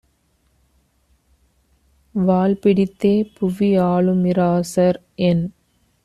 வாள்பிடித் 2.15 2.95
தேபுவி 2.97 3.69
ஆளுமிராசர் 3.83 4.99
என் 5.21 5.43